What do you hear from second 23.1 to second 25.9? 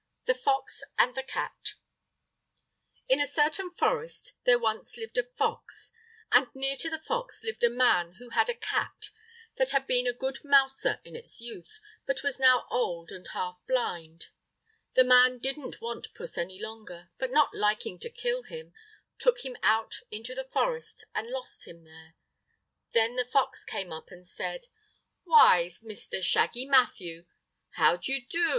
the fox came up and said: "Why,